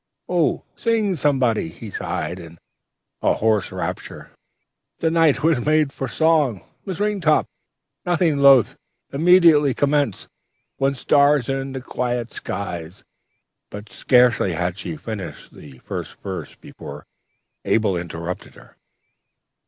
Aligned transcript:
"'Oh, 0.27 0.63
sing, 0.75 1.15
somebody!' 1.15 1.69
he 1.69 1.91
sighed 1.91 2.39
in 2.39 2.57
hoarse 3.21 3.71
rapture: 3.71 4.31
'the 4.97 5.11
night 5.11 5.43
was 5.43 5.63
made 5.63 5.93
for 5.93 6.07
Song.' 6.07 6.63
"Miss 6.87 6.97
Ringtop, 6.99 7.45
nothing 8.03 8.37
loath, 8.39 8.77
immediately 9.13 9.75
commenced, 9.75 10.27
'When 10.77 10.95
stars 10.95 11.51
are 11.51 11.61
in 11.61 11.73
the 11.73 11.81
quiet 11.81 12.31
skies'; 12.33 13.03
but 13.69 13.91
scarcely 13.91 14.53
had 14.53 14.75
she 14.75 14.97
finished 14.97 15.53
the 15.53 15.77
first 15.77 16.15
verse 16.23 16.55
before 16.55 17.05
Abel 17.63 17.95
interrupted 17.95 18.55
her. 18.55 18.77